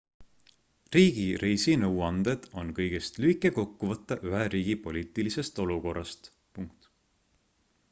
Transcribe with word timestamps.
riigi 0.95 1.25
reisinõuanded 1.41 2.47
on 2.61 2.71
kõigest 2.79 3.21
lühike 3.25 3.53
kokkuvõte 3.59 4.19
ühe 4.31 4.41
riigi 4.55 4.77
poliitilisest 4.89 5.65
olukorrast 5.67 6.35